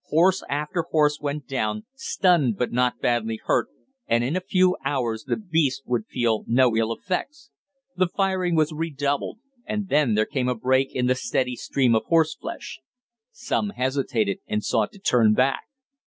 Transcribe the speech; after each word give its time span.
Horse 0.07 0.41
after 0.49 0.81
horse 0.89 1.19
went 1.21 1.45
down, 1.47 1.85
stunned 1.93 2.57
but 2.57 2.71
not 2.71 2.99
badly 3.01 3.39
hurt, 3.45 3.67
and 4.07 4.23
in 4.23 4.35
a 4.35 4.39
few 4.41 4.75
hours 4.83 5.25
the 5.25 5.35
beasts 5.37 5.83
would 5.85 6.07
feel 6.07 6.43
no 6.47 6.75
ill 6.75 6.91
effects. 6.91 7.51
The 7.95 8.07
firing 8.07 8.55
was 8.55 8.71
redoubled, 8.73 9.37
and 9.63 9.89
then 9.89 10.15
there 10.15 10.25
came 10.25 10.49
a 10.49 10.55
break 10.55 10.95
in 10.95 11.05
the 11.05 11.13
steady 11.13 11.55
stream 11.55 11.93
of 11.93 12.05
horseflesh. 12.05 12.79
Some 13.31 13.69
hesitated 13.77 14.39
and 14.47 14.63
sought 14.63 14.91
to 14.93 14.97
turn 14.99 15.33
back. 15.35 15.65